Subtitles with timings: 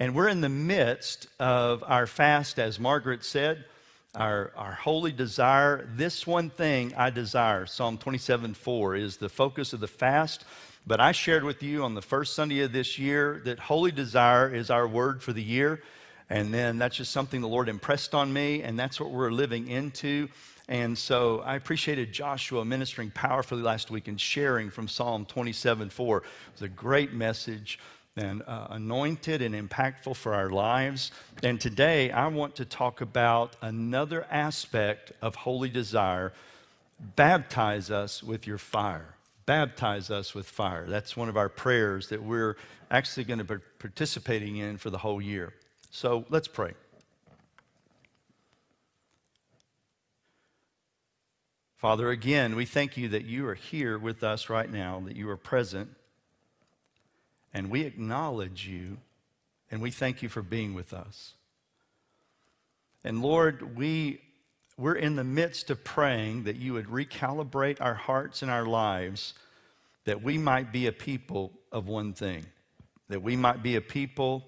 [0.00, 3.66] And we're in the midst of our fast, as Margaret said,
[4.14, 5.86] our, our holy desire.
[5.94, 10.46] This one thing I desire, Psalm 27 4, is the focus of the fast.
[10.86, 14.48] But I shared with you on the first Sunday of this year that holy desire
[14.48, 15.82] is our word for the year.
[16.30, 19.68] And then that's just something the Lord impressed on me, and that's what we're living
[19.68, 20.28] into.
[20.66, 26.16] And so I appreciated Joshua ministering powerfully last week and sharing from Psalm 27 4.
[26.16, 26.24] It
[26.54, 27.78] was a great message
[28.16, 31.12] and uh, anointed and impactful for our lives.
[31.42, 36.32] And today I want to talk about another aspect of holy desire
[37.16, 39.14] baptize us with your fire.
[39.46, 40.86] Baptize us with fire.
[40.86, 42.56] That's one of our prayers that we're
[42.90, 45.54] actually going to be participating in for the whole year.
[45.90, 46.72] So let's pray.
[51.78, 55.28] Father, again, we thank you that you are here with us right now, that you
[55.30, 55.88] are present
[57.52, 58.98] and we acknowledge you
[59.70, 61.34] and we thank you for being with us.
[63.04, 64.20] And Lord, we,
[64.76, 69.34] we're in the midst of praying that you would recalibrate our hearts and our lives,
[70.04, 72.44] that we might be a people of one thing,
[73.08, 74.44] that we might be a people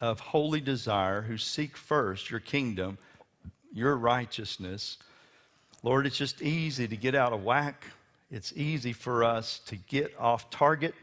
[0.00, 2.96] of holy desire who seek first your kingdom,
[3.72, 4.98] your righteousness.
[5.82, 7.84] Lord, it's just easy to get out of whack.
[8.30, 10.94] It's easy for us to get off target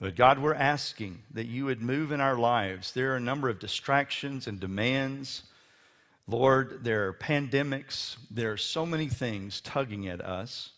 [0.00, 2.92] but God, we're asking that you would move in our lives.
[2.92, 5.42] There are a number of distractions and demands.
[6.28, 8.16] Lord, there are pandemics.
[8.30, 10.70] There are so many things tugging at us.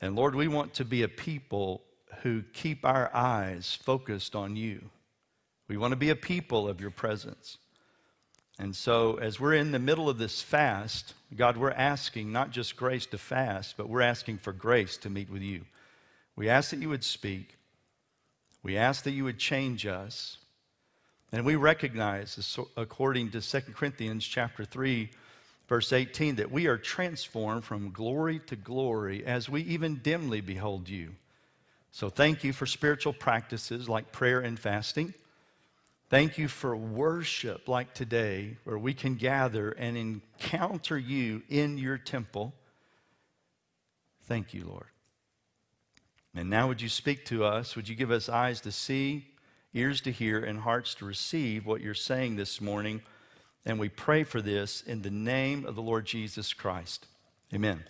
[0.00, 1.82] And Lord, we want to be a people
[2.22, 4.90] who keep our eyes focused on you.
[5.68, 7.58] We want to be a people of your presence.
[8.58, 12.76] And so, as we're in the middle of this fast, God, we're asking not just
[12.76, 15.62] grace to fast, but we're asking for grace to meet with you.
[16.36, 17.56] We ask that you would speak.
[18.64, 20.38] We ask that you would change us.
[21.30, 25.10] And we recognize, according to 2 Corinthians chapter 3,
[25.68, 30.88] verse 18, that we are transformed from glory to glory as we even dimly behold
[30.88, 31.14] you.
[31.92, 35.12] So thank you for spiritual practices like prayer and fasting.
[36.08, 41.98] Thank you for worship like today, where we can gather and encounter you in your
[41.98, 42.54] temple.
[44.26, 44.86] Thank you, Lord.
[46.34, 47.76] And now, would you speak to us?
[47.76, 49.26] Would you give us eyes to see,
[49.72, 53.02] ears to hear, and hearts to receive what you're saying this morning?
[53.64, 57.06] And we pray for this in the name of the Lord Jesus Christ.
[57.52, 57.84] Amen.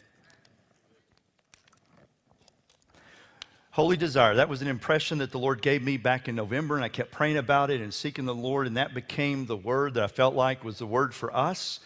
[3.70, 4.36] Holy desire.
[4.36, 7.10] That was an impression that the Lord gave me back in November, and I kept
[7.10, 10.36] praying about it and seeking the Lord, and that became the word that I felt
[10.36, 11.80] like was the word for us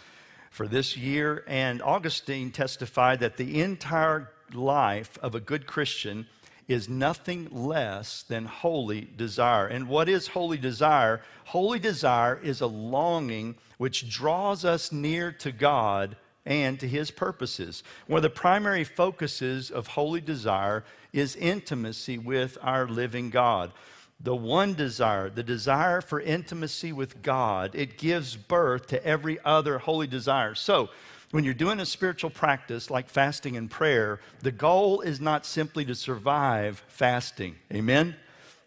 [0.51, 1.45] for this year.
[1.47, 6.27] And Augustine testified that the entire life of a good Christian
[6.69, 9.67] is nothing less than holy desire.
[9.67, 11.23] And what is holy desire?
[11.47, 17.83] Holy desire is a longing which draws us near to God and to his purposes.
[18.07, 23.73] One of the primary focuses of holy desire is intimacy with our living God.
[24.21, 29.79] The one desire, the desire for intimacy with God, it gives birth to every other
[29.79, 30.55] holy desire.
[30.55, 30.91] So,
[31.31, 35.85] when you're doing a spiritual practice like fasting and prayer, the goal is not simply
[35.85, 37.57] to survive fasting.
[37.73, 38.17] Amen?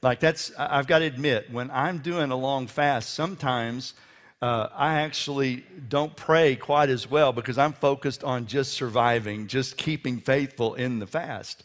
[0.01, 3.93] Like that's, I've got to admit, when I'm doing a long fast, sometimes
[4.41, 9.77] uh, I actually don't pray quite as well because I'm focused on just surviving, just
[9.77, 11.63] keeping faithful in the fast.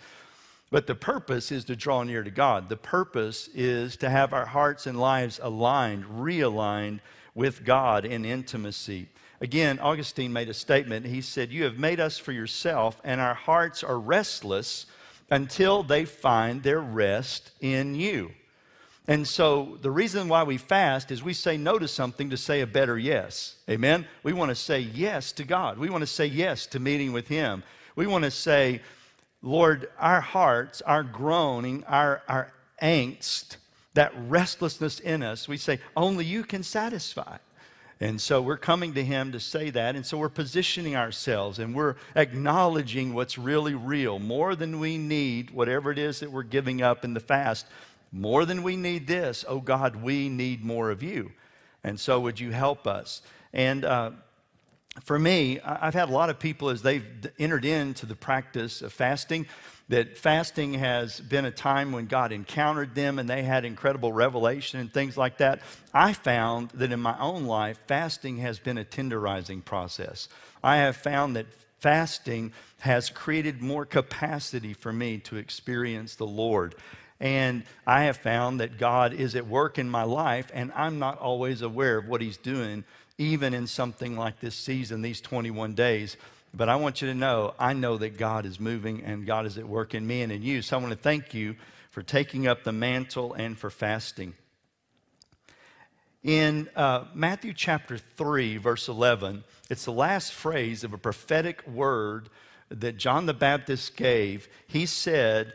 [0.71, 2.69] But the purpose is to draw near to God.
[2.69, 7.01] The purpose is to have our hearts and lives aligned, realigned
[7.35, 9.09] with God in intimacy.
[9.41, 11.07] Again, Augustine made a statement.
[11.07, 14.87] He said, You have made us for yourself, and our hearts are restless
[15.31, 18.33] until they find their rest in you.
[19.09, 22.61] And so the reason why we fast is we say no to something to say
[22.61, 23.57] a better yes.
[23.69, 24.07] Amen?
[24.23, 25.79] We want to say yes to God.
[25.79, 27.63] We want to say yes to meeting with Him.
[27.95, 28.83] We want to say,
[29.43, 32.53] Lord, our hearts, our groaning, our, our
[32.83, 33.57] angst,
[33.95, 37.37] that restlessness in us, we say, only you can satisfy.
[38.01, 39.97] And so we're coming to him to say that.
[39.97, 45.51] And so we're positioning ourselves and we're acknowledging what's really real more than we need,
[45.51, 47.67] whatever it is that we're giving up in the fast.
[48.13, 51.33] More than we need this, oh God, we need more of you.
[51.83, 53.23] And so would you help us?
[53.53, 54.11] And uh,
[55.03, 57.05] for me, I've had a lot of people as they've
[57.39, 59.47] entered into the practice of fasting,
[59.89, 64.81] that fasting has been a time when God encountered them and they had incredible revelation
[64.81, 65.61] and things like that.
[65.95, 70.29] I found that in my own life, fasting has been a tenderizing process.
[70.63, 71.47] I have found that
[71.79, 76.75] fasting has created more capacity for me to experience the Lord.
[77.21, 81.19] And I have found that God is at work in my life, and I'm not
[81.19, 82.85] always aware of what He's doing,
[83.19, 86.17] even in something like this season, these 21 days.
[86.57, 89.59] But I want you to know, I know that God is moving and God is
[89.59, 90.63] at work in me and in you.
[90.63, 91.55] So I want to thank you
[91.91, 94.33] for taking up the mantle and for fasting.
[96.23, 102.31] In uh, Matthew chapter 3, verse 11, it's the last phrase of a prophetic word
[102.71, 104.49] that John the Baptist gave.
[104.67, 105.53] He said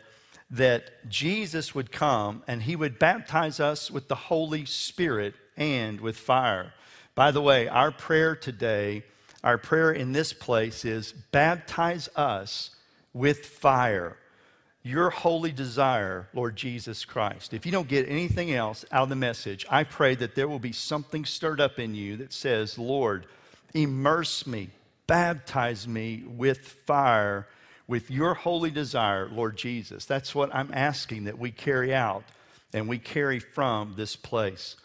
[0.50, 6.16] that Jesus would come and he would baptize us with the Holy Spirit and with
[6.16, 6.72] fire.
[7.16, 9.02] By the way, our prayer today
[9.44, 12.70] our prayer in this place is baptize us
[13.12, 14.16] with fire.
[14.84, 17.54] Your holy desire, Lord Jesus Christ.
[17.54, 20.58] If you don't get anything else out of the message, I pray that there will
[20.58, 23.26] be something stirred up in you that says, Lord,
[23.74, 24.70] immerse me,
[25.06, 27.46] baptize me with fire,
[27.86, 30.04] with your holy desire, Lord Jesus.
[30.04, 32.24] That's what I'm asking that we carry out
[32.72, 34.76] and we carry from this place.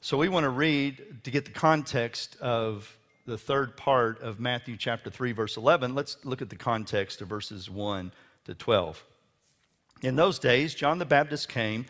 [0.00, 4.76] So we want to read to get the context of the third part of Matthew
[4.76, 8.12] chapter 3, verse 11, let's look at the context of verses 1
[8.46, 9.04] to 12.
[10.02, 11.86] In those days, John the Baptist came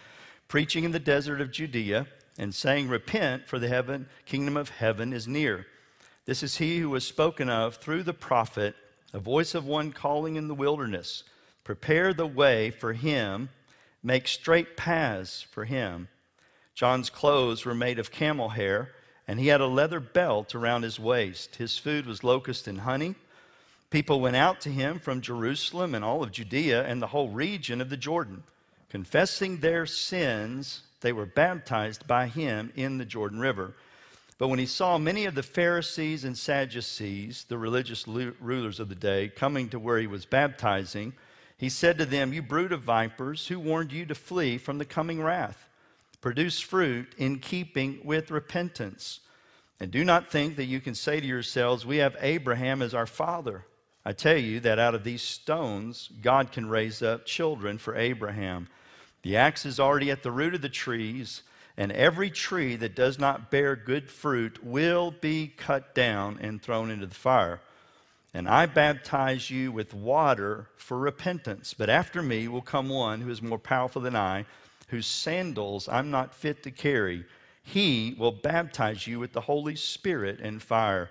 [0.49, 2.07] preaching in the desert of Judea
[2.39, 5.67] and saying, Repent, for the heaven, kingdom of heaven is near.
[6.27, 8.77] This is he who was spoken of through the prophet,
[9.15, 11.25] a voice of one calling in the wilderness,
[11.65, 13.49] Prepare the way for him,
[14.03, 16.09] make straight paths for him.
[16.75, 18.91] John's clothes were made of camel hair
[19.33, 21.57] and he had a leather belt around his waist.
[21.57, 23.15] His food was locust and honey.
[23.89, 27.81] People went out to him from Jerusalem and all of Judea and the whole region
[27.81, 28.43] of the Jordan.
[28.91, 33.73] Confessing their sins, they were baptized by him in the Jordan River.
[34.37, 38.95] But when he saw many of the Pharisees and Sadducees, the religious rulers of the
[38.95, 41.15] day, coming to where he was baptizing,
[41.57, 44.85] he said to them, You brood of vipers, who warned you to flee from the
[44.85, 45.71] coming wrath?
[46.23, 49.21] Produce fruit in keeping with repentance.
[49.79, 53.07] And do not think that you can say to yourselves, We have Abraham as our
[53.07, 53.67] father.
[54.05, 58.69] I tell you that out of these stones, God can raise up children for Abraham.
[59.23, 61.43] The axe is already at the root of the trees,
[61.77, 66.91] and every tree that does not bear good fruit will be cut down and thrown
[66.91, 67.61] into the fire.
[68.35, 73.31] And I baptize you with water for repentance, but after me will come one who
[73.31, 74.47] is more powerful than I
[74.93, 77.25] whose sandals I'm not fit to carry.
[77.63, 81.11] He will baptize you with the Holy Spirit and fire.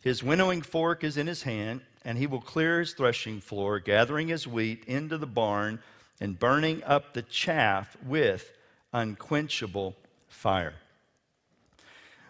[0.00, 4.28] His winnowing fork is in his hand, and he will clear his threshing floor, gathering
[4.28, 5.80] his wheat into the barn
[6.20, 8.52] and burning up the chaff with
[8.92, 9.96] unquenchable
[10.28, 10.74] fire.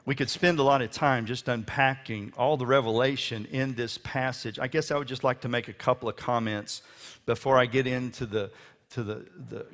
[0.06, 4.58] We could spend a lot of time just unpacking all the revelation in this passage.
[4.58, 6.80] I guess I would just like to make a couple of comments
[7.26, 8.50] before I get into the,
[8.92, 9.66] to the, the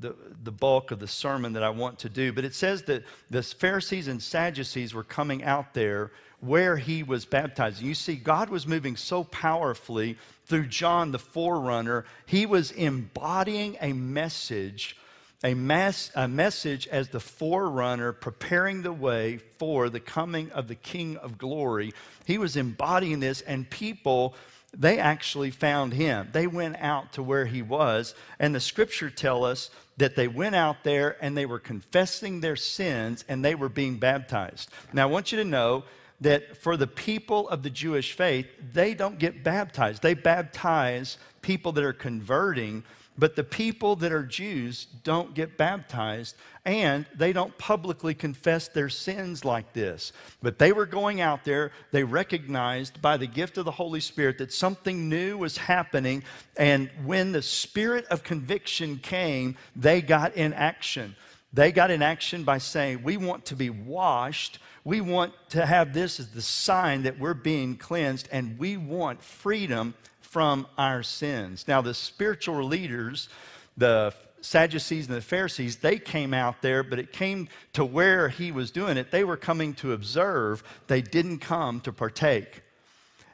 [0.00, 2.32] the, the bulk of the sermon that I want to do.
[2.32, 7.24] But it says that the Pharisees and Sadducees were coming out there where he was
[7.24, 7.82] baptized.
[7.82, 12.04] You see, God was moving so powerfully through John the forerunner.
[12.26, 14.96] He was embodying a message,
[15.42, 20.76] a, mass, a message as the forerunner, preparing the way for the coming of the
[20.76, 21.92] King of glory.
[22.24, 24.36] He was embodying this, and people
[24.76, 26.28] they actually found him.
[26.32, 30.54] They went out to where he was, and the scripture tell us that they went
[30.54, 34.70] out there and they were confessing their sins and they were being baptized.
[34.92, 35.84] Now, I want you to know
[36.20, 40.02] that for the people of the Jewish faith, they don't get baptized.
[40.02, 42.84] They baptize people that are converting
[43.18, 48.88] but the people that are Jews don't get baptized and they don't publicly confess their
[48.88, 50.12] sins like this.
[50.40, 54.38] But they were going out there, they recognized by the gift of the Holy Spirit
[54.38, 56.22] that something new was happening.
[56.56, 61.16] And when the spirit of conviction came, they got in action.
[61.52, 64.58] They got in action by saying, We want to be washed.
[64.84, 69.22] We want to have this as the sign that we're being cleansed, and we want
[69.22, 69.94] freedom
[70.30, 71.66] from our sins.
[71.66, 73.28] Now, the spiritual leaders,
[73.76, 78.52] the Sadducees and the Pharisees, they came out there, but it came to where he
[78.52, 79.10] was doing it.
[79.10, 82.62] They were coming to observe, they didn't come to partake.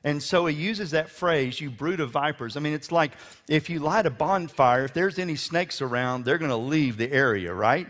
[0.04, 2.56] And so he uses that phrase, you brood of vipers.
[2.56, 3.12] I mean, it's like
[3.48, 7.10] if you light a bonfire, if there's any snakes around, they're going to leave the
[7.10, 7.88] area, right?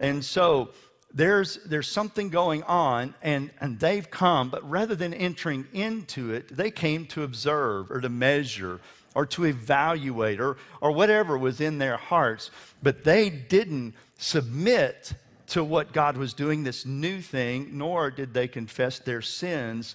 [0.00, 0.70] And so
[1.14, 6.54] there's, there's something going on, and, and they've come, but rather than entering into it,
[6.54, 8.80] they came to observe or to measure
[9.14, 12.50] or to evaluate or, or whatever was in their hearts.
[12.82, 15.14] But they didn't submit
[15.48, 19.94] to what God was doing, this new thing, nor did they confess their sins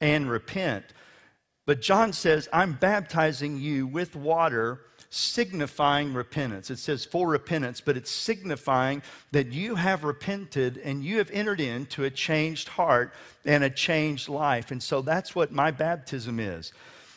[0.00, 0.84] and repent.
[1.66, 6.70] But John says, I'm baptizing you with water signifying repentance.
[6.70, 9.02] It says for repentance, but it's signifying
[9.32, 13.12] that you have repented and you have entered into a changed heart
[13.44, 14.70] and a changed life.
[14.70, 16.72] And so that's what my baptism is.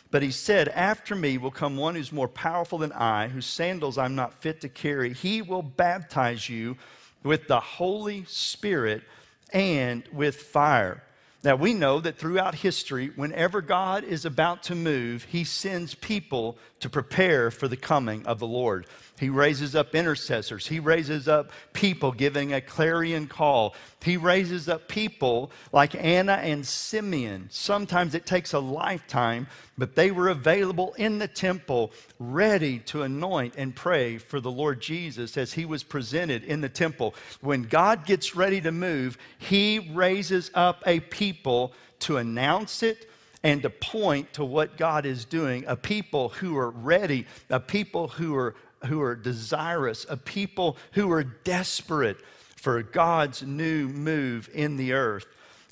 [0.09, 3.97] But he said, After me will come one who's more powerful than I, whose sandals
[3.97, 5.13] I'm not fit to carry.
[5.13, 6.77] He will baptize you
[7.23, 9.03] with the Holy Spirit
[9.51, 11.03] and with fire.
[11.43, 16.57] Now, we know that throughout history, whenever God is about to move, he sends people
[16.79, 18.85] to prepare for the coming of the Lord.
[19.23, 20.67] He raises up intercessors.
[20.67, 23.73] He raises up people giving a clarion call.
[24.03, 27.47] He raises up people like Anna and Simeon.
[27.49, 33.53] Sometimes it takes a lifetime, but they were available in the temple, ready to anoint
[33.55, 37.15] and pray for the Lord Jesus as he was presented in the temple.
[37.39, 43.09] When God gets ready to move, he raises up a people to announce it,
[43.45, 48.07] and to point to what God is doing, a people who are ready, a people
[48.07, 52.17] who are who are desirous, a people who are desperate
[52.55, 55.25] for God's new move in the earth.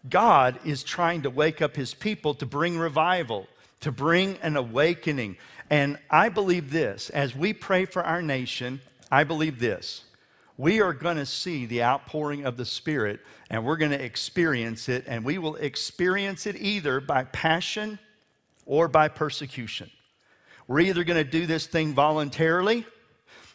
[0.10, 3.48] God is trying to wake up his people to bring revival,
[3.82, 5.38] to bring an awakening.
[5.70, 10.04] And I believe this as we pray for our nation, I believe this.
[10.58, 14.88] We are going to see the outpouring of the Spirit and we're going to experience
[14.88, 18.00] it, and we will experience it either by passion
[18.66, 19.92] or by persecution.
[20.70, 22.86] We're either going to do this thing voluntarily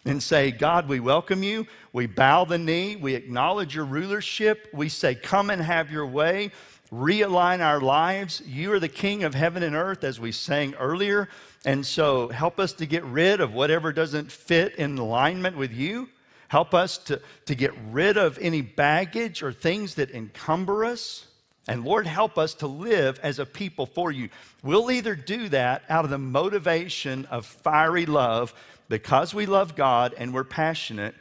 [0.06, 1.66] and say, God, we welcome you.
[1.92, 2.96] We bow the knee.
[2.96, 4.68] We acknowledge your rulership.
[4.72, 6.52] We say, Come and have your way.
[6.92, 8.40] Realign our lives.
[8.46, 11.28] You are the King of heaven and earth, as we sang earlier.
[11.64, 16.08] And so help us to get rid of whatever doesn't fit in alignment with you.
[16.48, 21.26] Help us to, to get rid of any baggage or things that encumber us.
[21.68, 24.28] And Lord, help us to live as a people for you.
[24.62, 28.54] We'll either do that out of the motivation of fiery love
[28.88, 31.14] because we love God and we're passionate,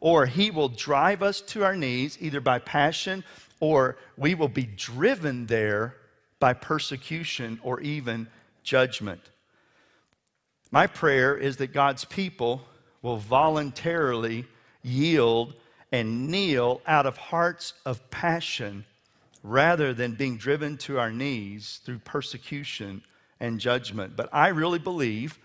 [0.00, 3.22] or He will drive us to our knees either by passion
[3.60, 5.96] or we will be driven there
[6.38, 8.28] by persecution or even
[8.62, 9.20] judgment.
[10.70, 12.62] My prayer is that God's people
[13.02, 14.44] will voluntarily
[14.82, 15.54] yield
[15.90, 18.84] and kneel out of hearts of passion
[19.42, 23.02] rather than being driven to our knees through persecution
[23.40, 24.16] and judgment.
[24.16, 25.38] But I really believe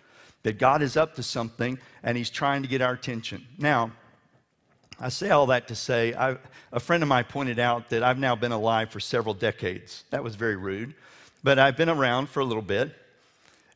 [0.44, 3.46] that God is up to something and He's trying to get our attention.
[3.58, 3.92] Now,
[5.00, 6.38] I say all that to say, I,
[6.72, 10.04] a friend of mine pointed out that I've now been alive for several decades.
[10.12, 10.94] That was very rude,
[11.44, 12.96] but I've been around for a little bit.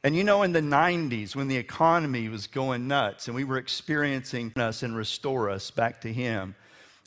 [0.03, 3.57] And you know, in the 90s, when the economy was going nuts and we were
[3.57, 6.55] experiencing us and restore us back to Him,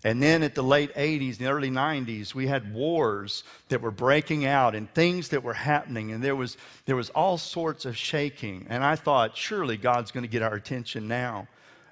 [0.02, 4.47] and then at the late 80s, the early 90s, we had wars that were breaking
[4.47, 8.66] out and things that were happening, and there was, there was all sorts of shaking.
[8.71, 11.49] And I thought, surely God's going to get our attention now.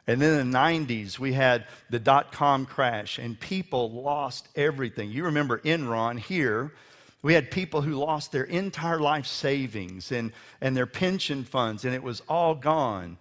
[0.07, 5.11] And then in the 90s, we had the dot com crash, and people lost everything.
[5.11, 6.73] You remember Enron here.
[7.21, 11.95] We had people who lost their entire life savings and, and their pension funds, and
[11.95, 13.19] it was all gone.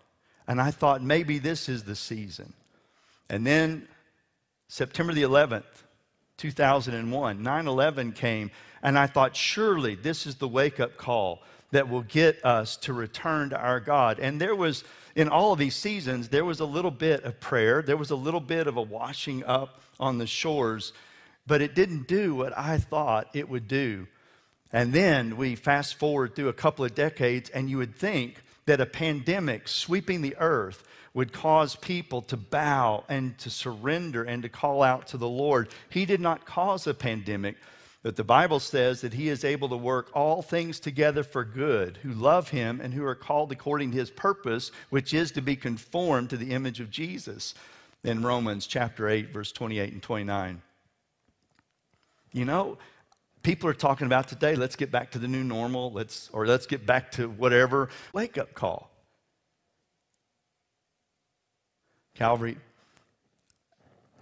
[0.48, 2.53] And I thought, maybe this is the season.
[3.29, 3.89] And then
[4.67, 5.63] September the 11th,
[6.38, 8.51] 2001, 9 11 came,
[8.83, 12.93] and I thought, surely this is the wake up call that will get us to
[12.93, 14.19] return to our God.
[14.19, 14.83] And there was,
[15.15, 18.15] in all of these seasons, there was a little bit of prayer, there was a
[18.15, 20.93] little bit of a washing up on the shores,
[21.45, 24.07] but it didn't do what I thought it would do.
[24.71, 28.81] And then we fast forward through a couple of decades, and you would think that
[28.81, 30.86] a pandemic sweeping the earth
[31.17, 35.67] would cause people to bow and to surrender and to call out to the Lord.
[35.89, 37.55] He did not cause a pandemic,
[38.03, 41.97] but the Bible says that He is able to work all things together for good
[42.03, 45.55] who love Him and who are called according to His purpose, which is to be
[45.55, 47.55] conformed to the image of Jesus
[48.03, 50.62] in Romans chapter 8, verse 28 and 29.
[52.31, 52.77] You know,
[53.41, 56.67] people are talking about today, let's get back to the new normal, let's, or let's
[56.67, 57.89] get back to whatever.
[58.13, 58.91] Wake up call.
[62.17, 62.57] Calvary,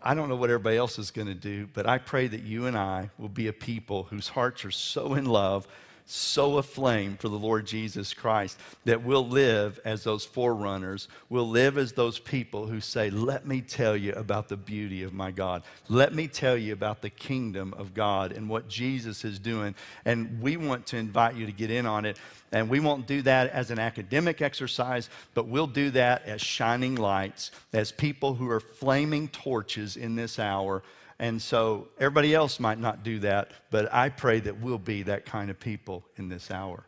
[0.03, 2.65] I don't know what everybody else is going to do, but I pray that you
[2.65, 5.65] and I will be a people whose hearts are so in love
[6.07, 11.07] so aflame for the Lord Jesus Christ that we'll live as those forerunners.
[11.29, 15.13] We'll live as those people who say, Let me tell you about the beauty of
[15.13, 15.63] my God.
[15.89, 19.74] Let me tell you about the kingdom of God and what Jesus is doing.
[20.05, 22.19] And we want to invite you to get in on it.
[22.51, 26.95] And we won't do that as an academic exercise, but we'll do that as shining
[26.95, 30.83] lights, as people who are flaming torches in this hour
[31.19, 35.25] and so everybody else might not do that, but I pray that we'll be that
[35.25, 36.84] kind of people in this hour.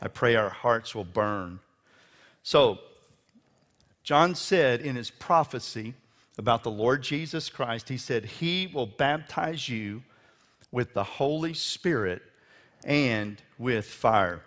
[0.00, 1.60] I pray our hearts will burn.
[2.42, 2.78] So,
[4.02, 5.94] John said in his prophecy
[6.38, 10.02] about the Lord Jesus Christ, he said, He will baptize you
[10.70, 12.22] with the Holy Spirit
[12.84, 14.42] and with fire.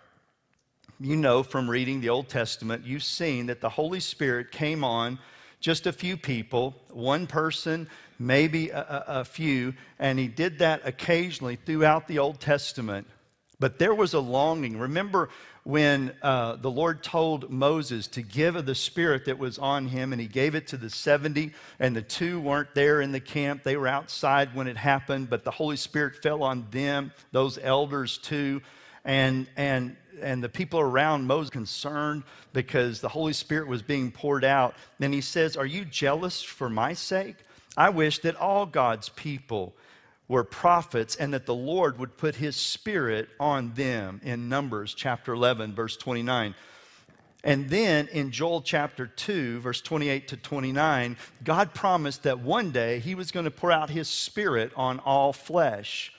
[1.00, 5.19] You know from reading the Old Testament, you've seen that the Holy Spirit came on
[5.59, 7.87] just a few people, one person
[8.19, 13.07] maybe a, a, few, and he did that occasionally throughout the Old Testament.
[13.59, 14.77] But there was a longing.
[14.77, 15.29] Remember
[15.63, 20.11] when uh, the Lord told Moses to give of the Spirit that was on him,
[20.11, 23.63] and he gave it to the 70, and the two weren't there in the camp.
[23.63, 28.17] They were outside when it happened, but the Holy Spirit fell on them, those elders
[28.17, 28.61] too.
[29.05, 32.23] And, and, and the people around Moses concerned
[32.53, 34.75] because the Holy Spirit was being poured out.
[34.99, 37.35] Then he says, Are you jealous for my sake?
[37.77, 39.75] I wish that all God's people
[40.27, 45.33] were prophets and that the Lord would put his spirit on them in Numbers chapter
[45.33, 46.55] 11, verse 29.
[47.43, 52.99] And then in Joel chapter 2, verse 28 to 29, God promised that one day
[52.99, 56.13] he was going to pour out his spirit on all flesh.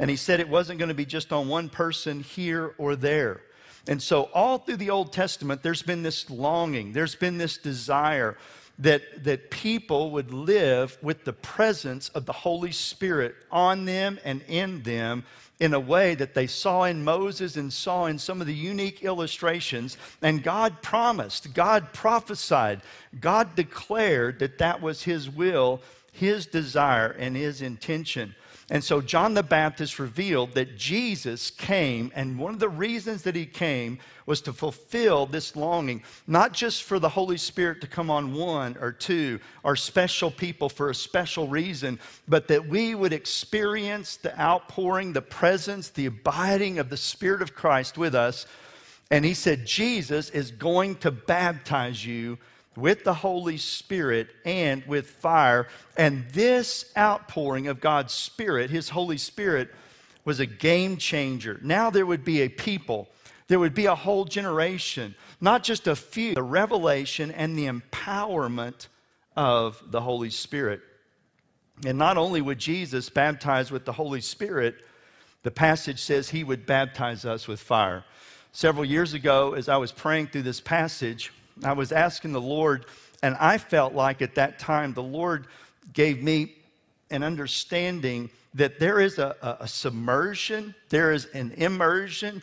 [0.00, 3.42] And he said it wasn't going to be just on one person here or there.
[3.86, 8.36] And so, all through the Old Testament, there's been this longing, there's been this desire
[8.78, 14.42] that, that people would live with the presence of the Holy Spirit on them and
[14.48, 15.24] in them
[15.60, 19.04] in a way that they saw in Moses and saw in some of the unique
[19.04, 19.98] illustrations.
[20.22, 22.80] And God promised, God prophesied,
[23.20, 28.34] God declared that that was His will, His desire, and His intention.
[28.72, 33.34] And so John the Baptist revealed that Jesus came, and one of the reasons that
[33.34, 38.10] he came was to fulfill this longing, not just for the Holy Spirit to come
[38.10, 43.12] on one or two or special people for a special reason, but that we would
[43.12, 48.46] experience the outpouring, the presence, the abiding of the Spirit of Christ with us.
[49.10, 52.38] And he said, Jesus is going to baptize you
[52.80, 55.68] with the Holy Spirit and with fire.
[55.96, 59.70] And this outpouring of God's Spirit, His Holy Spirit,
[60.24, 61.58] was a game changer.
[61.62, 63.08] Now there would be a people,
[63.48, 68.88] there would be a whole generation, not just a few, the revelation and the empowerment
[69.36, 70.80] of the Holy Spirit.
[71.84, 74.76] And not only would Jesus baptize with the Holy Spirit,
[75.42, 78.04] the passage says he would baptize us with fire.
[78.52, 81.32] Several years ago, as I was praying through this passage,
[81.64, 82.86] I was asking the Lord,
[83.22, 85.46] and I felt like at that time the Lord
[85.92, 86.54] gave me
[87.10, 92.42] an understanding that there is a, a, submersion, there is an immersion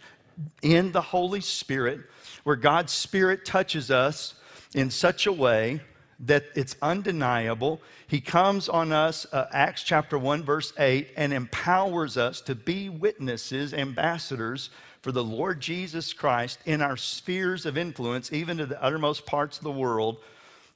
[0.61, 2.01] in the Holy Spirit
[2.43, 4.35] where God's Spirit touches us
[4.73, 5.81] in such a way
[6.19, 7.81] that it's undeniable.
[8.07, 12.89] He comes on us, uh, Acts chapter 1, verse 8, and empowers us to be
[12.89, 14.69] witnesses, ambassadors
[15.01, 19.57] for the Lord Jesus Christ in our spheres of influence, even to the uttermost parts
[19.57, 20.17] of the world,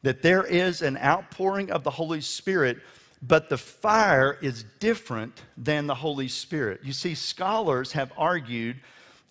[0.03, 2.79] that there is an outpouring of the Holy Spirit,
[3.21, 6.81] but the fire is different than the Holy Spirit.
[6.83, 8.77] You see, scholars have argued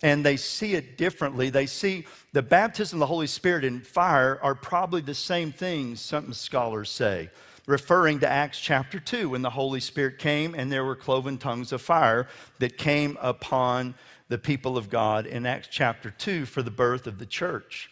[0.03, 1.49] and they see it differently.
[1.49, 6.01] They see the baptism of the Holy Spirit and fire are probably the same things,
[6.01, 7.29] some scholars say,
[7.67, 11.71] referring to Acts chapter 2 when the Holy Spirit came and there were cloven tongues
[11.71, 12.27] of fire
[12.59, 13.93] that came upon
[14.31, 17.91] the people of God in Acts chapter 2 for the birth of the church.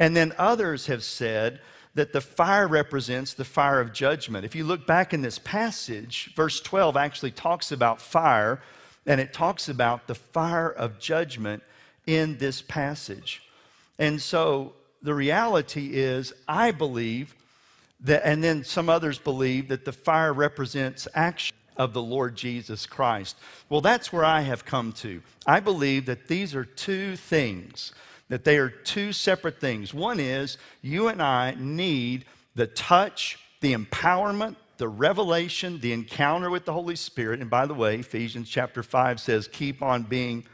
[0.00, 1.60] And then others have said
[1.94, 4.44] that the fire represents the fire of judgment.
[4.44, 8.60] If you look back in this passage, verse 12 actually talks about fire,
[9.06, 11.62] and it talks about the fire of judgment
[12.08, 13.44] in this passage.
[14.00, 17.36] And so the reality is, I believe
[18.00, 22.84] that, and then some others believe that the fire represents action of the Lord Jesus
[22.84, 23.36] Christ.
[23.68, 25.22] Well, that's where I have come to.
[25.46, 27.92] I believe that these are two things,
[28.28, 29.94] that they are two separate things.
[29.94, 32.24] One is you and I need
[32.56, 37.40] the touch, the empowerment, the revelation, the encounter with the Holy Spirit.
[37.40, 40.44] And by the way, Ephesians chapter 5 says, keep on being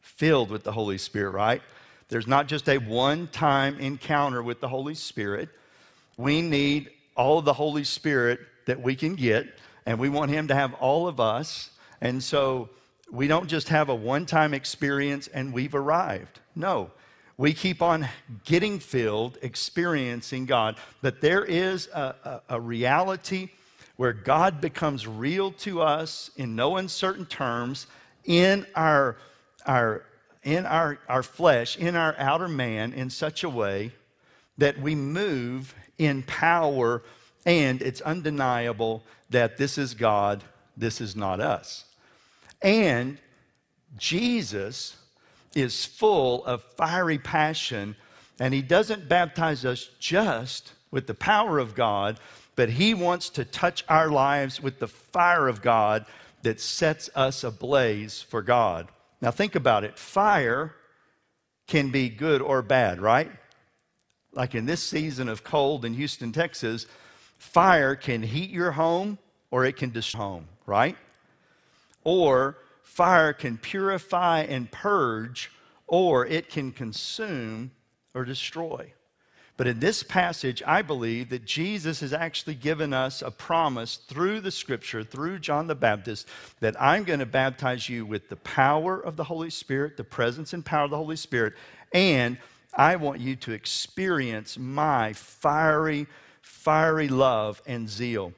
[0.00, 1.62] filled with the Holy Spirit, right?
[2.08, 5.48] There's not just a one time encounter with the Holy Spirit.
[6.16, 9.46] We need all of the Holy Spirit that we can get
[9.88, 11.70] and we want Him to have all of us.
[12.02, 12.68] And so
[13.10, 16.40] we don't just have a one time experience and we've arrived.
[16.54, 16.90] No,
[17.38, 18.06] we keep on
[18.44, 20.76] getting filled, experiencing God.
[21.00, 22.14] But there is a,
[22.48, 23.48] a, a reality
[23.96, 27.86] where God becomes real to us in no uncertain terms
[28.26, 29.16] in our,
[29.64, 30.04] our,
[30.42, 33.92] in our, our flesh, in our outer man, in such a way
[34.58, 37.02] that we move in power,
[37.46, 40.42] and it's undeniable that this is God,
[40.76, 41.84] this is not us.
[42.62, 43.18] And
[43.96, 44.96] Jesus
[45.54, 47.96] is full of fiery passion,
[48.38, 52.18] and he doesn't baptize us just with the power of God,
[52.56, 56.06] but he wants to touch our lives with the fire of God
[56.42, 58.88] that sets us ablaze for God.
[59.20, 60.74] Now, think about it fire
[61.66, 63.30] can be good or bad, right?
[64.32, 66.86] Like in this season of cold in Houston, Texas,
[67.38, 69.18] fire can heat your home
[69.50, 70.96] or it can destroy home, right?
[72.04, 75.50] Or fire can purify and purge,
[75.86, 77.70] or it can consume
[78.14, 78.92] or destroy.
[79.56, 84.40] But in this passage, I believe that Jesus has actually given us a promise through
[84.40, 86.28] the scripture, through John the Baptist,
[86.60, 90.52] that I'm going to baptize you with the power of the Holy Spirit, the presence
[90.52, 91.54] and power of the Holy Spirit,
[91.92, 92.38] and
[92.74, 96.06] I want you to experience my fiery,
[96.48, 98.32] fiery love and zeal.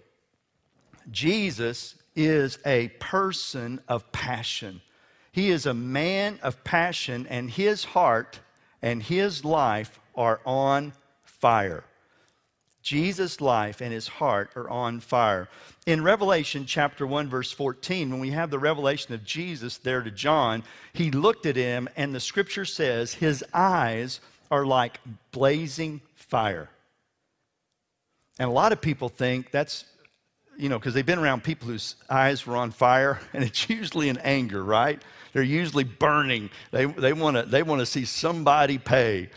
[1.10, 4.80] Jesus is a person of passion.
[5.30, 8.40] He is a man of passion, and his heart
[8.82, 10.92] and his life are on
[11.22, 11.84] fire.
[12.82, 15.48] Jesus' life and his heart are on fire.
[15.86, 20.10] In Revelation chapter 1, verse 14, when we have the revelation of Jesus there to
[20.10, 24.20] John, he looked at him, and the scripture says his eyes
[24.50, 24.98] are like
[25.30, 26.70] blazing fire.
[28.40, 29.84] And a lot of people think that's
[30.56, 34.08] you know, because they've been around people whose eyes were on fire, and it's usually
[34.08, 35.00] in anger, right?
[35.32, 36.50] They're usually burning.
[36.70, 39.28] They, they want to they wanna see somebody pay.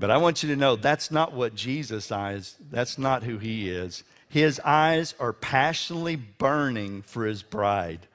[0.00, 3.70] But I want you to know that's not what Jesus' eyes, that's not who he
[3.70, 4.02] is.
[4.28, 8.08] His eyes are passionately burning for his bride.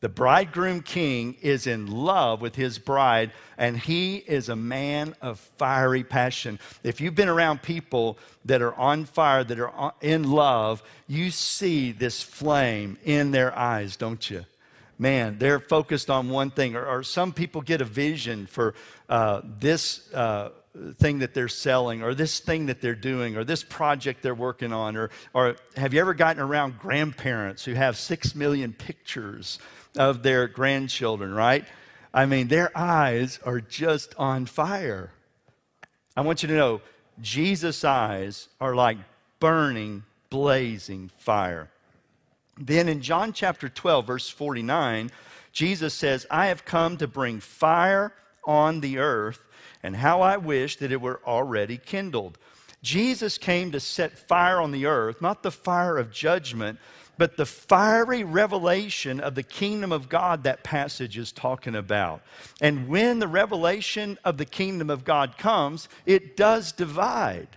[0.00, 5.40] The bridegroom king is in love with his bride, and he is a man of
[5.56, 6.58] fiery passion.
[6.82, 11.92] If you've been around people that are on fire, that are in love, you see
[11.92, 14.44] this flame in their eyes, don't you?
[14.98, 16.76] Man, they're focused on one thing.
[16.76, 18.74] Or, or some people get a vision for
[19.08, 20.12] uh, this.
[20.12, 20.50] Uh,
[20.98, 24.74] thing that they're selling or this thing that they're doing or this project they're working
[24.74, 29.58] on or, or have you ever gotten around grandparents who have six million pictures
[29.96, 31.64] of their grandchildren, right?
[32.12, 35.10] I mean, their eyes are just on fire.
[36.16, 36.80] I want you to know
[37.20, 38.98] Jesus' eyes are like
[39.38, 41.68] burning, blazing fire.
[42.58, 45.10] Then in John chapter 12, verse 49,
[45.52, 48.12] Jesus says, I have come to bring fire
[48.44, 49.42] on the earth,
[49.82, 52.38] and how I wish that it were already kindled.
[52.82, 56.78] Jesus came to set fire on the earth, not the fire of judgment,
[57.18, 62.22] but the fiery revelation of the kingdom of God that passage is talking about.
[62.60, 67.48] And when the revelation of the kingdom of God comes, it does divide.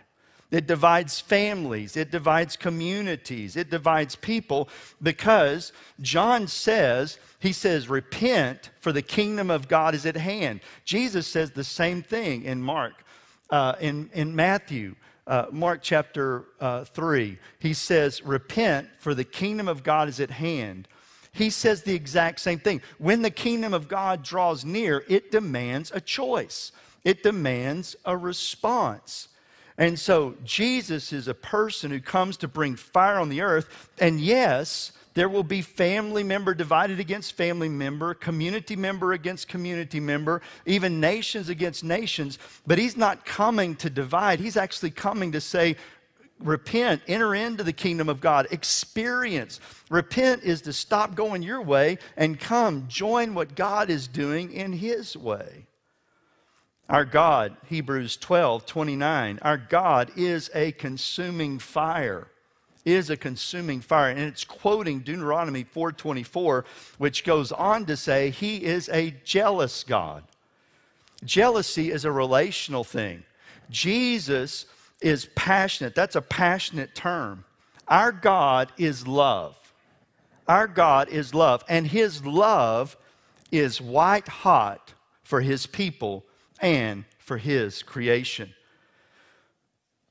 [0.52, 4.68] It divides families, it divides communities, it divides people
[5.00, 10.62] because John says, he says, repent for the kingdom of God is at hand.
[10.86, 12.94] Jesus says the same thing in Mark,
[13.52, 14.96] uh, in, in Matthew
[15.30, 20.32] uh, Mark chapter uh, 3, he says, Repent, for the kingdom of God is at
[20.32, 20.88] hand.
[21.32, 22.82] He says the exact same thing.
[22.98, 26.72] When the kingdom of God draws near, it demands a choice,
[27.06, 29.28] it demands a response.
[29.78, 33.90] And so Jesus is a person who comes to bring fire on the earth.
[33.98, 40.00] And yes, there will be family member divided against family member, community member against community
[40.00, 42.40] member, even nations against nations.
[42.66, 44.40] But he's not coming to divide.
[44.40, 45.76] He's actually coming to say,
[46.40, 49.60] repent, enter into the kingdom of God, experience.
[49.90, 54.72] Repent is to stop going your way and come join what God is doing in
[54.72, 55.66] his way.
[56.88, 62.30] Our God, Hebrews 12, 29, our God is a consuming fire
[62.86, 66.66] is a consuming fire and it's quoting Deuteronomy 4:24
[66.98, 70.24] which goes on to say he is a jealous God.
[71.24, 73.24] Jealousy is a relational thing.
[73.70, 74.66] Jesus
[75.02, 75.96] is passionate.
[75.96, 77.44] That's a passionate term.
[77.88, 79.58] Our God is love.
[80.48, 82.98] Our God is love and his love
[83.52, 86.26] is white hot for his people
[86.60, 88.54] and for his creation.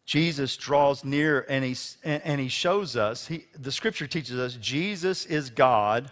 [0.08, 5.26] Jesus draws near and he, and he shows us, he, the scripture teaches us Jesus
[5.26, 6.10] is God.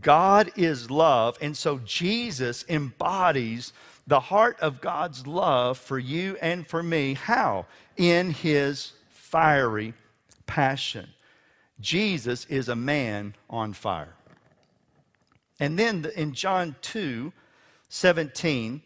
[0.00, 3.74] God is love, and so Jesus embodies
[4.06, 7.12] the heart of God's love for you and for me.
[7.12, 7.66] How?
[7.98, 9.92] In his fiery
[10.46, 11.10] passion.
[11.80, 14.14] Jesus is a man on fire.
[15.60, 17.34] And then in John 2
[17.90, 18.80] 17,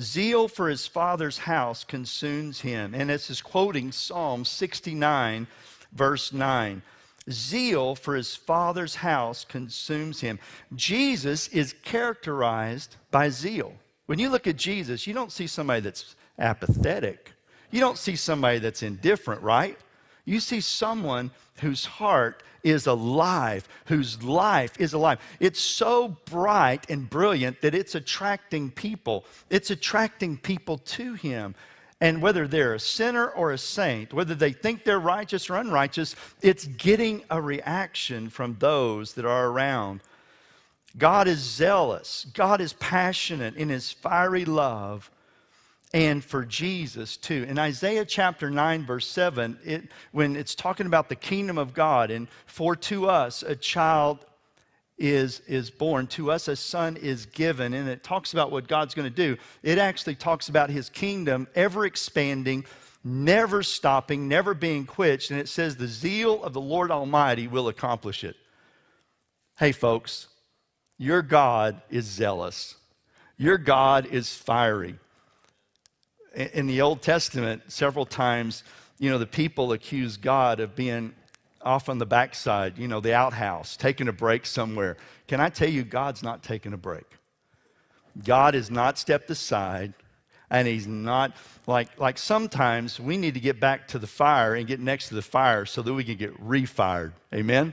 [0.00, 2.94] zeal for his father's house consumes him.
[2.94, 5.46] And this is quoting Psalm 69,
[5.92, 6.82] verse 9.
[7.30, 10.38] Zeal for his father's house consumes him.
[10.74, 13.72] Jesus is characterized by zeal.
[14.06, 17.32] When you look at Jesus, you don't see somebody that's apathetic.
[17.70, 19.78] You don't see somebody that's indifferent, right?
[20.24, 25.20] You see someone whose heart is alive, whose life is alive.
[25.38, 29.24] It's so bright and brilliant that it's attracting people.
[29.50, 31.54] It's attracting people to him.
[32.00, 36.16] And whether they're a sinner or a saint, whether they think they're righteous or unrighteous,
[36.42, 40.00] it's getting a reaction from those that are around.
[40.96, 45.10] God is zealous, God is passionate in his fiery love
[45.94, 47.46] and for Jesus too.
[47.48, 52.10] In Isaiah chapter 9, verse 7, it, when it's talking about the kingdom of God,
[52.10, 54.26] and for to us a child
[54.98, 58.92] is, is born, to us a son is given, and it talks about what God's
[58.92, 62.64] going to do, it actually talks about his kingdom ever expanding,
[63.04, 67.68] never stopping, never being quenched, and it says, The zeal of the Lord Almighty will
[67.68, 68.34] accomplish it.
[69.58, 70.26] Hey, folks,
[70.98, 72.74] your God is zealous.
[73.36, 74.98] Your God is fiery.
[76.34, 78.64] In the Old Testament, several times,
[78.98, 81.14] you know, the people accuse God of being
[81.62, 84.96] off on the backside, you know, the outhouse, taking a break somewhere.
[85.26, 87.06] Can I tell you, God's not taking a break?
[88.22, 89.94] God has not stepped aside,
[90.50, 91.32] and He's not
[91.66, 95.14] like, like sometimes we need to get back to the fire and get next to
[95.14, 97.12] the fire so that we can get refired.
[97.32, 97.72] Amen?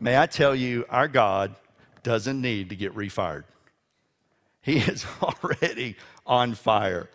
[0.00, 1.56] May I tell you, our God
[2.02, 3.44] doesn't need to get refired.
[4.62, 7.08] He is already on fire.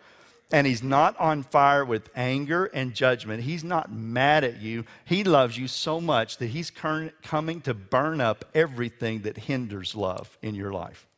[0.54, 3.42] And he's not on fire with anger and judgment.
[3.42, 4.84] He's not mad at you.
[5.04, 10.38] He loves you so much that he's coming to burn up everything that hinders love
[10.42, 11.08] in your life.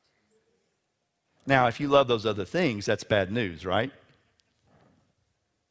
[1.46, 3.92] Now, if you love those other things, that's bad news, right?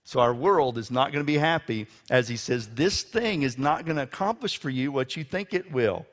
[0.03, 3.57] So, our world is not going to be happy as he says, This thing is
[3.57, 6.05] not going to accomplish for you what you think it will.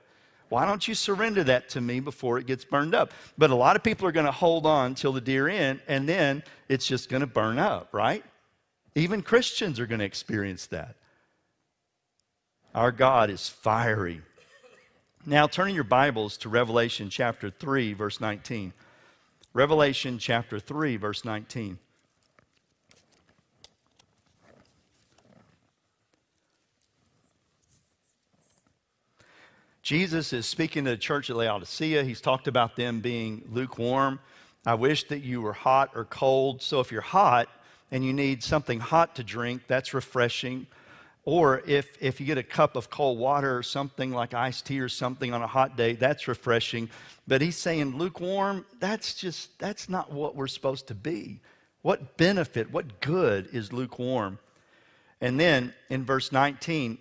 [0.52, 3.10] Why don't you surrender that to me before it gets burned up?
[3.38, 6.06] But a lot of people are going to hold on till the dear end, and
[6.06, 8.22] then it's just going to burn up, right?
[8.94, 10.96] Even Christians are going to experience that.
[12.74, 14.20] Our God is fiery.
[15.24, 18.74] Now, turning your Bibles to Revelation chapter 3, verse 19.
[19.54, 21.78] Revelation chapter 3, verse 19.
[29.82, 32.04] Jesus is speaking to the church at Laodicea.
[32.04, 34.20] He's talked about them being lukewarm.
[34.64, 36.62] I wish that you were hot or cold.
[36.62, 37.48] So if you're hot
[37.90, 40.68] and you need something hot to drink, that's refreshing.
[41.24, 44.78] Or if, if you get a cup of cold water or something like iced tea
[44.78, 46.88] or something on a hot day, that's refreshing.
[47.26, 51.40] But he's saying lukewarm, that's just, that's not what we're supposed to be.
[51.82, 54.38] What benefit, what good is lukewarm?
[55.20, 56.98] And then in verse 19,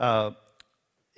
[0.00, 0.32] uh,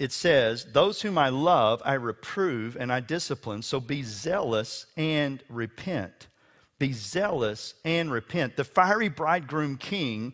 [0.02, 3.62] it says, Those whom I love, I reprove and I discipline.
[3.62, 6.26] So be zealous and repent.
[6.80, 8.56] Be zealous and repent.
[8.56, 10.32] The fiery bridegroom king,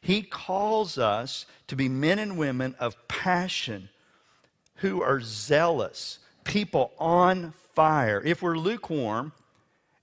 [0.00, 3.90] he calls us to be men and women of passion
[4.76, 8.22] who are zealous, people on fire.
[8.24, 9.32] If we're lukewarm,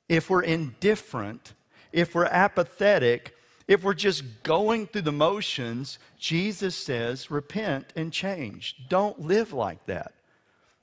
[0.08, 1.54] if we're indifferent,
[1.92, 3.36] if we're apathetic,
[3.68, 8.76] if we're just going through the motions, Jesus says, repent and change.
[8.88, 10.14] Don't live like that.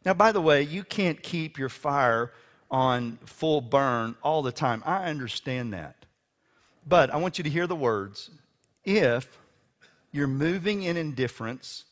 [0.04, 2.32] Now, by the way, you can't keep your fire
[2.70, 4.82] on full burn all the time.
[4.84, 6.04] I understand that.
[6.86, 8.30] But I want you to hear the words.
[8.84, 9.38] If
[10.12, 11.84] you're moving in indifference,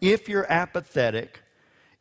[0.00, 1.40] if you're apathetic,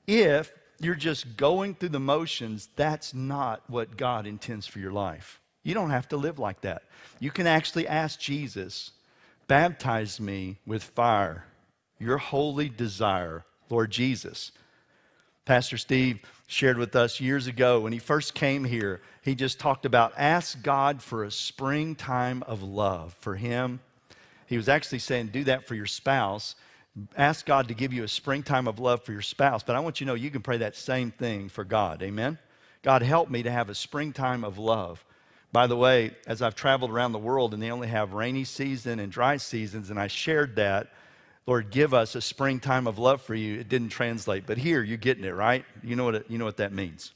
[0.06, 5.41] if you're just going through the motions, that's not what God intends for your life.
[5.64, 6.84] You don't have to live like that.
[7.20, 8.92] You can actually ask Jesus,
[9.48, 11.46] baptize me with fire,
[12.00, 14.52] your holy desire, Lord Jesus.
[15.46, 19.86] Pastor Steve shared with us years ago when he first came here, he just talked
[19.86, 23.80] about ask God for a springtime of love for him.
[24.48, 26.56] He was actually saying, do that for your spouse.
[27.16, 29.64] Ask God to give you a springtime of love for your spouse.
[29.64, 32.04] But I want you to know you can pray that same thing for God.
[32.04, 32.38] Amen?
[32.84, 35.06] God, help me to have a springtime of love.
[35.52, 39.00] By the way, as I've traveled around the world and they only have rainy season
[39.00, 40.88] and dry seasons, and I shared that,
[41.46, 43.60] Lord, give us a springtime of love for you.
[43.60, 45.66] It didn't translate, but here you're getting it, right?
[45.84, 47.12] You know what, it, you know what that means.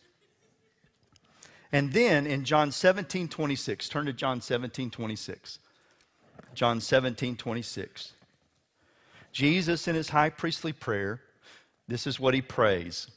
[1.72, 5.60] And then in John 17, 26, turn to John 17, 26.
[6.54, 8.14] John 17, 26.
[9.32, 11.22] Jesus, in his high priestly prayer,
[11.88, 13.08] this is what he prays.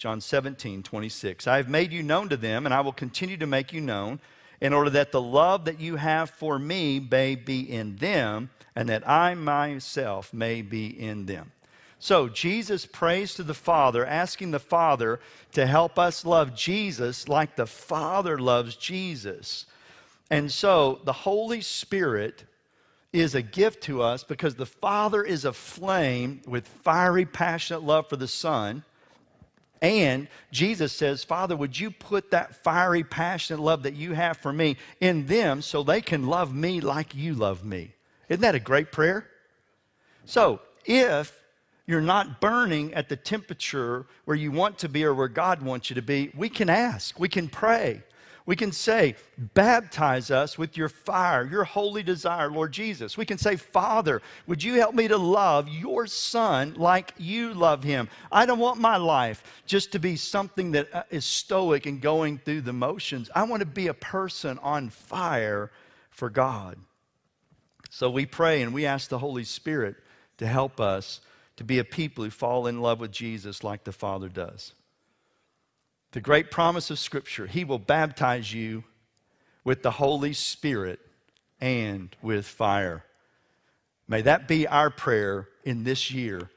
[0.00, 1.46] John 17, 26.
[1.46, 4.18] I have made you known to them, and I will continue to make you known,
[4.58, 8.88] in order that the love that you have for me may be in them, and
[8.88, 11.52] that I myself may be in them.
[11.98, 15.20] So Jesus prays to the Father, asking the Father
[15.52, 19.66] to help us love Jesus like the Father loves Jesus.
[20.30, 22.44] And so the Holy Spirit
[23.12, 28.16] is a gift to us because the Father is aflame with fiery, passionate love for
[28.16, 28.82] the Son.
[29.82, 34.52] And Jesus says, Father, would you put that fiery, passionate love that you have for
[34.52, 37.94] me in them so they can love me like you love me?
[38.28, 39.26] Isn't that a great prayer?
[40.26, 41.42] So, if
[41.86, 45.90] you're not burning at the temperature where you want to be or where God wants
[45.90, 48.02] you to be, we can ask, we can pray.
[48.50, 53.16] We can say, Baptize us with your fire, your holy desire, Lord Jesus.
[53.16, 57.84] We can say, Father, would you help me to love your son like you love
[57.84, 58.08] him?
[58.32, 62.62] I don't want my life just to be something that uh, stoic and going through
[62.62, 63.30] the motions.
[63.36, 65.70] I want to be a person on fire
[66.10, 66.76] for God.
[67.88, 69.94] So we pray and we ask the Holy Spirit
[70.38, 71.20] to help us
[71.54, 74.72] to be a people who fall in love with Jesus like the Father does.
[76.12, 78.84] The great promise of Scripture He will baptize you
[79.62, 80.98] with the Holy Spirit
[81.60, 83.04] and with fire.
[84.08, 86.50] May that be our prayer in this year,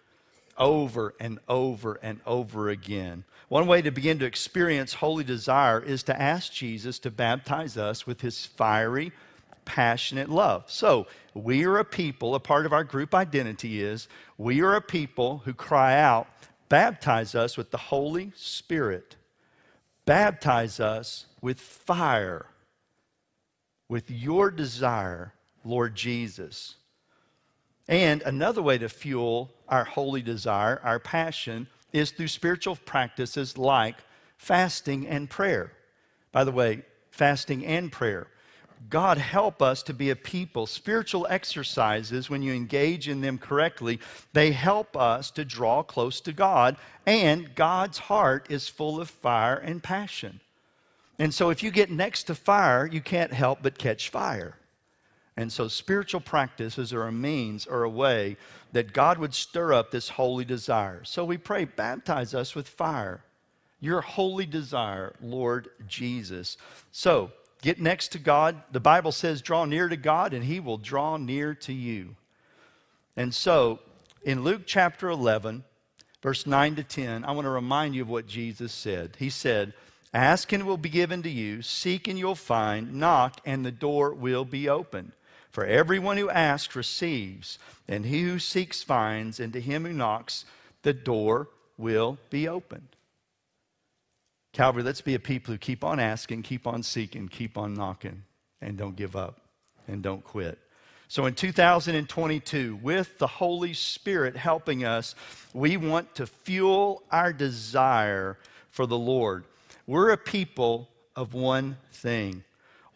[0.57, 3.25] over and over and over again.
[3.47, 8.07] One way to begin to experience holy desire is to ask Jesus to baptize us
[8.07, 9.11] with his fiery,
[9.65, 10.63] passionate love.
[10.71, 14.81] So, we are a people, a part of our group identity is we are a
[14.81, 16.27] people who cry out,
[16.69, 19.15] baptize us with the Holy Spirit
[20.05, 22.47] Baptize us with fire,
[23.89, 26.75] with your desire, Lord Jesus.
[27.87, 33.97] And another way to fuel our holy desire, our passion, is through spiritual practices like
[34.37, 35.71] fasting and prayer.
[36.31, 38.27] By the way, fasting and prayer.
[38.89, 40.65] God, help us to be a people.
[40.65, 43.99] Spiritual exercises, when you engage in them correctly,
[44.33, 49.55] they help us to draw close to God, and God's heart is full of fire
[49.55, 50.39] and passion.
[51.19, 54.57] And so, if you get next to fire, you can't help but catch fire.
[55.37, 58.37] And so, spiritual practices are a means or a way
[58.71, 61.03] that God would stir up this holy desire.
[61.03, 63.23] So, we pray, baptize us with fire,
[63.79, 66.57] your holy desire, Lord Jesus.
[66.91, 67.31] So,
[67.63, 68.61] Get next to God.
[68.73, 72.17] The Bible says, draw near to God, and He will draw near to you.
[73.15, 73.79] And so,
[74.21, 75.63] in Luke chapter 11,
[76.21, 79.15] verse 9 to 10, I want to remind you of what Jesus said.
[79.17, 79.73] He said,
[80.13, 83.71] Ask and it will be given to you, seek and you'll find, knock and the
[83.71, 85.13] door will be opened.
[85.49, 90.43] For everyone who asks receives, and he who seeks finds, and to him who knocks,
[90.81, 91.47] the door
[91.77, 92.89] will be opened.
[94.53, 98.23] Calvary, let's be a people who keep on asking, keep on seeking, keep on knocking,
[98.61, 99.41] and don't give up
[99.87, 100.59] and don't quit.
[101.07, 105.15] So in 2022, with the Holy Spirit helping us,
[105.53, 108.37] we want to fuel our desire
[108.69, 109.45] for the Lord.
[109.87, 112.43] We're a people of one thing.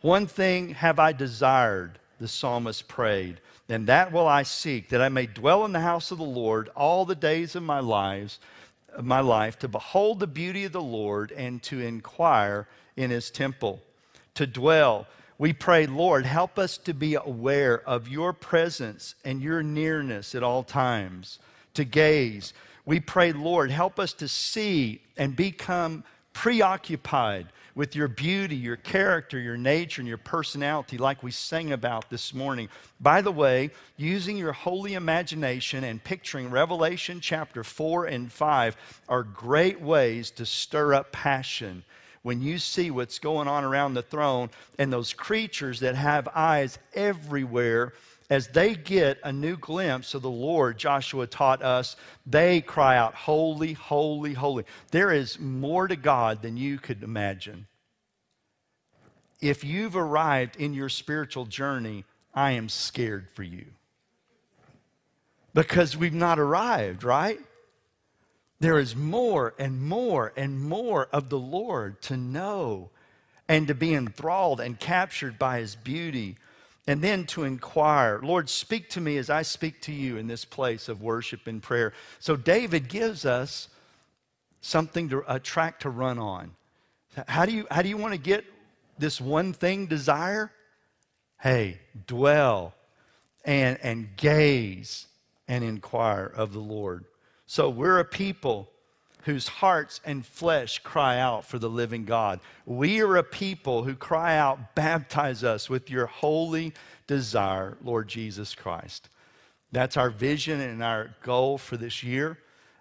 [0.02, 5.10] One thing have I desired, the psalmist prayed, and that will I seek, that I
[5.10, 8.40] may dwell in the house of the Lord all the days of my lives
[8.98, 13.30] of my life to behold the beauty of the Lord and to inquire in his
[13.30, 13.80] temple,
[14.34, 15.08] to dwell.
[15.38, 20.42] We pray, Lord, help us to be aware of your presence and your nearness at
[20.42, 21.38] all times,
[21.76, 22.54] to gaze.
[22.86, 27.48] We pray, Lord, help us to see and become preoccupied
[27.78, 32.34] with your beauty, your character, your nature, and your personality, like we sang about this
[32.34, 32.68] morning.
[33.00, 38.76] By the way, using your holy imagination and picturing Revelation chapter 4 and 5
[39.08, 41.84] are great ways to stir up passion
[42.24, 46.80] when you see what's going on around the throne and those creatures that have eyes
[46.96, 47.94] everywhere
[48.30, 53.16] as they get a new glimpse of the Lord, Joshua taught us, they cry out,
[53.16, 54.66] Holy, holy, holy.
[54.92, 57.68] There is more to God than you could imagine.
[59.40, 62.04] If you've arrived in your spiritual journey,
[62.34, 63.66] I am scared for you.
[65.54, 67.40] Because we've not arrived, right?
[68.60, 72.90] There is more and more and more of the Lord to know
[73.48, 76.38] and to be enthralled and captured by his beauty
[76.88, 78.20] and then to inquire.
[78.24, 81.62] Lord, speak to me as I speak to you in this place of worship and
[81.62, 81.94] prayer.
[82.20, 83.68] So David gives us
[84.62, 86.52] something to a track to run on.
[87.28, 88.46] How do you how do you want to get
[88.98, 90.52] this one thing desire?
[91.40, 92.74] Hey, dwell
[93.44, 95.08] and and gaze
[95.48, 97.06] and inquire of the Lord.
[97.46, 98.70] So we're a people
[99.24, 102.40] whose hearts and flesh cry out for the living God.
[102.66, 106.74] We are a people who cry out, baptize us with your holy
[107.08, 109.10] desire, Lord Jesus Christ.
[109.72, 112.38] That's our vision and our goal for this year.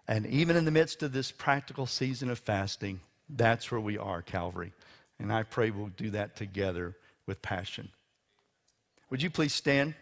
[0.09, 4.23] And even in the midst of this practical season of fasting, that's where we are,
[4.23, 4.73] Calvary.
[5.19, 6.95] And I pray we'll do that together
[7.27, 7.89] with passion.
[9.11, 9.95] Would you please stand?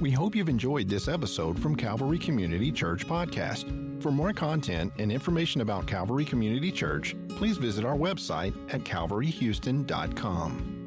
[0.00, 3.66] We hope you've enjoyed this episode from Calvary Community Church Podcast.
[4.00, 10.77] For more content and information about Calvary Community Church, please visit our website at calvaryhouston.com.